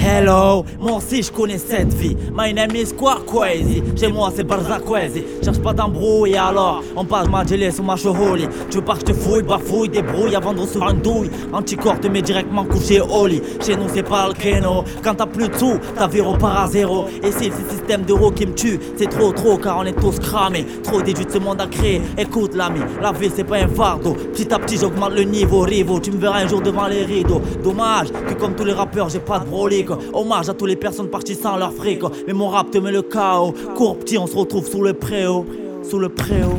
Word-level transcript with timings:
Hello, 0.06 0.66
moi 0.78 0.98
aussi 0.98 1.22
je 1.22 1.32
connais 1.32 1.56
cette 1.56 1.94
vie. 1.94 2.14
My 2.36 2.52
name 2.52 2.76
is 2.76 2.92
Kwakwezi. 2.92 3.82
Chez 3.98 4.08
moi 4.08 4.30
c'est 4.36 4.44
Barzakwezi. 4.44 5.24
Cherche 5.42 5.58
pas 5.60 5.72
d'embrouille 5.72 6.36
alors 6.36 6.82
on 6.94 7.06
passe 7.06 7.26
ma 7.26 7.42
gelée 7.42 7.70
sur 7.70 7.84
ma 7.84 7.94
holy. 7.94 8.46
Tu 8.70 8.82
que 8.82 8.94
je 8.96 9.00
te 9.00 9.12
fouille, 9.14 9.42
bafouille, 9.42 9.88
débrouille 9.88 10.36
avant 10.36 10.52
de 10.52 10.60
recevoir 10.60 10.90
une 10.90 11.00
douille. 11.00 11.30
Anticorps 11.54 12.00
te 12.00 12.08
met 12.08 12.20
directement 12.20 12.64
couché 12.64 13.00
au 13.00 13.26
lit. 13.26 13.40
Chez 13.64 13.76
nous 13.76 13.88
c'est 13.94 14.02
pas 14.02 14.28
le 14.28 14.34
créneau. 14.34 14.84
Quand 15.02 15.14
t'as 15.14 15.24
plus 15.24 15.48
de 15.48 15.54
sous, 15.56 15.78
ta 15.96 16.06
vie 16.06 16.20
repart 16.20 16.66
à 16.66 16.66
zéro. 16.66 17.06
Et 17.22 17.32
si 17.32 17.44
c'est 17.44 17.62
le 17.62 17.70
système 17.70 18.02
d'euros 18.02 18.30
qui 18.30 18.44
me 18.44 18.52
tue, 18.52 18.78
c'est 18.98 19.08
trop 19.08 19.32
trop 19.32 19.56
car 19.56 19.78
on 19.78 19.84
est 19.84 19.98
tous 19.98 20.18
cramés. 20.18 20.66
Trop 20.82 21.00
d'études 21.00 21.30
ce 21.30 21.38
monde 21.38 21.62
à 21.62 21.66
créer. 21.66 22.02
Écoute 22.18 22.54
l'ami, 22.54 22.80
la 23.00 23.12
vie 23.12 23.30
c'est 23.34 23.44
pas 23.44 23.56
un 23.56 23.68
fardeau. 23.68 24.12
Petit 24.34 24.52
à 24.52 24.58
petit 24.58 24.76
j'augmente 24.76 25.14
le 25.14 25.22
niveau, 25.22 25.60
rivo. 25.60 25.98
Tu 25.98 26.10
me 26.10 26.18
verras 26.18 26.40
un 26.40 26.46
jour 26.46 26.60
devant 26.60 26.88
les 26.88 27.04
rideaux. 27.04 27.40
Dommage 27.62 28.08
que 28.28 28.34
comme 28.34 28.54
tous 28.54 28.66
les 28.66 28.74
rappeurs 28.74 29.08
j'ai 29.08 29.20
pas 29.20 29.38
de 29.38 29.46
brolique. 29.46 29.93
Hommage 30.12 30.48
à 30.48 30.54
toutes 30.54 30.68
les 30.68 30.76
personnes 30.76 31.08
parties 31.08 31.34
sans 31.34 31.56
leur 31.56 31.72
fric. 31.72 32.00
Mais 32.26 32.32
mon 32.32 32.48
rap 32.48 32.70
te 32.70 32.78
met 32.78 32.92
le 32.92 33.02
chaos. 33.02 33.54
Cours 33.76 33.98
petit, 33.98 34.18
on 34.18 34.26
se 34.26 34.36
retrouve 34.36 34.66
sous 34.66 34.82
le 34.82 34.94
préau. 34.94 35.46
Sous 35.82 35.98
le 35.98 36.08
préau. 36.08 36.58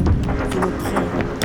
Sous 0.51 0.59
le 0.59 0.67
préau. 0.67 1.44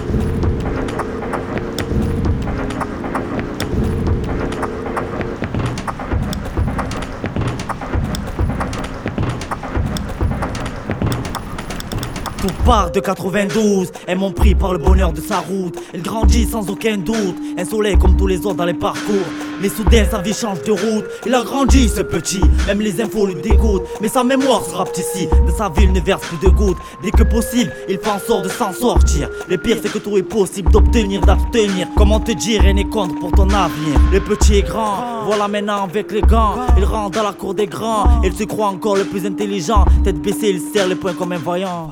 Tout 12.41 12.65
part 12.65 12.91
de 12.91 13.01
92, 13.01 13.93
elles 14.07 14.17
m'ont 14.17 14.33
pris 14.33 14.55
par 14.55 14.73
le 14.73 14.79
bonheur 14.79 15.13
de 15.13 15.21
sa 15.21 15.41
route. 15.41 15.79
Elle 15.93 16.01
grandit 16.01 16.47
sans 16.47 16.71
aucun 16.71 16.97
doute, 16.97 17.37
un 17.59 17.65
soleil 17.67 17.99
comme 17.99 18.17
tous 18.17 18.27
les 18.27 18.39
autres 18.47 18.55
dans 18.55 18.65
les 18.65 18.73
parcours. 18.73 19.27
Mais 19.61 19.69
soudain 19.69 20.07
sa 20.11 20.23
vie 20.23 20.33
change 20.33 20.63
de 20.63 20.73
route, 20.73 21.05
il 21.27 21.35
a 21.35 21.43
grandi 21.43 21.87
ce 21.91 22.01
petit, 22.01 22.41
même 22.67 22.81
les 22.81 22.99
infos 23.03 23.27
lui 23.27 23.35
dégoûtent. 23.35 23.83
Mais 24.01 24.09
sa 24.09 24.25
mémoire 24.25 24.65
sera 24.65 24.87
ici, 24.97 25.29
de 25.47 25.53
sa 25.53 25.69
ville 25.69 25.93
ne 25.93 26.01
verse 26.01 26.23
plus 26.29 26.39
de 26.39 26.51
gouttes. 26.51 26.79
Dès 27.03 27.11
que 27.11 27.25
possible, 27.25 27.71
il 27.91 27.99
en 28.09 28.19
sorte 28.19 28.45
de 28.45 28.49
s'en 28.49 28.73
sortir. 28.73 29.29
Le 29.47 29.59
pire 29.59 29.77
c'est 29.83 29.93
que 29.93 29.99
tout 29.99 30.17
est 30.17 30.23
possible 30.23 30.73
d'obtenir, 30.73 31.21
d'abstenir. 31.21 31.89
Comment 31.95 32.21
te 32.21 32.33
dire, 32.33 32.63
rien 32.63 32.73
n'est 32.73 32.85
contre 32.85 33.17
pour 33.21 33.33
ton 33.33 33.51
avenir? 33.51 34.01
Le 34.13 34.21
petit 34.21 34.55
est 34.55 34.63
grand, 34.63 35.25
voilà 35.27 35.47
maintenant 35.47 35.85
avec 35.85 36.11
les 36.11 36.23
gants. 36.23 36.55
Il 36.79 36.85
rentre 36.85 37.19
dans 37.19 37.25
la 37.25 37.35
cour 37.35 37.53
des 37.53 37.67
grands, 37.67 38.23
il 38.25 38.33
se 38.33 38.45
croit 38.45 38.69
encore 38.69 38.97
le 38.97 39.05
plus 39.05 39.27
intelligent. 39.27 39.85
Tête 40.05 40.23
baissée, 40.23 40.49
il 40.49 40.61
serre 40.73 40.89
les 40.89 40.95
poings 40.95 41.13
comme 41.13 41.33
un 41.33 41.39
voyant. 41.39 41.91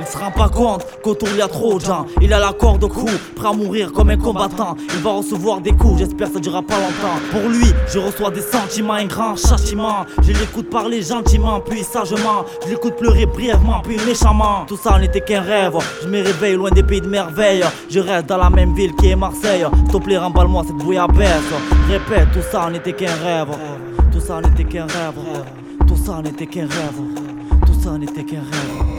Il 0.00 0.06
se 0.06 0.16
rend 0.16 0.30
pas 0.30 0.48
compte 0.48 0.86
qu'autour 1.02 1.28
il 1.32 1.38
y 1.38 1.42
a 1.42 1.48
trop 1.48 1.78
de 1.78 1.84
gens. 1.84 2.06
Il 2.20 2.32
a 2.32 2.38
la 2.38 2.52
corde 2.52 2.84
au 2.84 2.88
cou, 2.88 3.06
prêt 3.34 3.48
à 3.48 3.52
mourir 3.52 3.92
comme 3.92 4.10
un 4.10 4.16
combattant. 4.16 4.76
Il 4.94 5.00
va 5.00 5.10
recevoir 5.10 5.60
des 5.60 5.72
coups, 5.72 5.98
j'espère 5.98 6.28
ça 6.28 6.38
durera 6.38 6.62
pas 6.62 6.76
longtemps. 6.76 7.18
Pour 7.32 7.50
lui, 7.50 7.66
je 7.92 7.98
reçois 7.98 8.30
des 8.30 8.42
sentiments, 8.42 8.94
un 8.94 9.06
grand 9.06 9.34
châtiment. 9.36 10.06
Je 10.22 10.32
l'écoute 10.32 10.70
parler 10.70 11.02
gentiment, 11.02 11.60
puis 11.60 11.82
sagement. 11.82 12.44
Je 12.64 12.70
l'écoute 12.70 12.94
pleurer 12.96 13.26
brièvement, 13.26 13.80
puis 13.82 13.96
méchamment. 14.06 14.64
Tout 14.68 14.76
ça 14.76 14.98
n'était 15.00 15.20
qu'un 15.20 15.42
rêve. 15.42 15.76
Je 16.02 16.06
me 16.06 16.22
réveille 16.22 16.54
loin 16.54 16.70
des 16.70 16.84
pays 16.84 17.00
de 17.00 17.08
merveille. 17.08 17.64
Je 17.90 17.98
reste 17.98 18.26
dans 18.26 18.36
la 18.36 18.50
même 18.50 18.74
ville 18.74 18.94
qui 18.94 19.08
est 19.08 19.16
Marseille. 19.16 19.66
S'il 19.74 19.88
te 19.88 19.96
plaît, 19.96 20.18
remballe-moi 20.18 20.62
cette 20.64 20.76
bouillabaisse. 20.76 21.42
Répète, 21.88 22.28
tout 22.32 22.44
ça 22.52 22.70
n'était 22.70 22.92
qu'un 22.92 23.14
rêve. 23.24 23.48
Tout 24.12 24.20
ça 24.20 24.40
n'était 24.40 24.64
qu'un 24.64 24.86
rêve. 24.86 25.18
Tout 25.88 25.96
ça 25.96 26.22
n'était 26.22 26.46
qu'un 26.46 26.68
rêve. 26.68 27.02
Tout 27.66 27.80
ça 27.82 27.98
n'était 27.98 28.24
qu'un 28.24 28.42
rêve. 28.42 28.97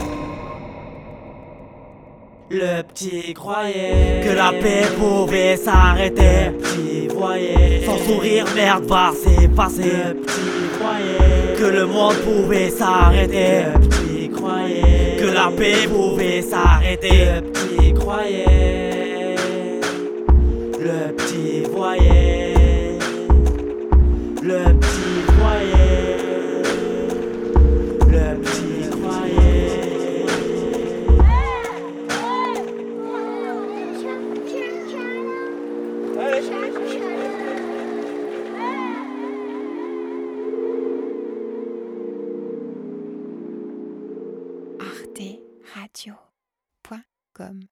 Le 2.52 2.82
petit 2.82 3.32
croyait 3.32 4.22
que 4.24 4.34
la 4.34 4.50
paix 4.50 4.82
pouvait 4.98 5.56
s'arrêter. 5.56 6.46
Le 6.46 6.58
petit 6.58 7.06
voyait 7.06 7.82
son 7.86 7.96
sourire, 7.98 8.44
merde, 8.56 8.86
va 8.86 9.12
c'est 9.14 9.46
passé. 9.54 9.84
Le 9.84 10.14
petit 10.14 10.68
croyait 10.76 11.54
que 11.56 11.64
le 11.64 11.86
monde 11.86 12.16
pouvait 12.16 12.70
s'arrêter. 12.70 13.66
Le 13.72 13.86
petit 13.86 14.30
croyait 14.30 15.16
que 15.16 15.26
la 15.32 15.52
paix 15.56 15.86
pouvait 15.86 16.42
s'arrêter. 16.42 17.26
Le 17.36 17.40
petit 17.52 17.94
croyait. 17.94 19.36
Le 20.80 21.12
petit 21.12 21.62
voyait 21.70 22.39
radio.com 45.74 47.68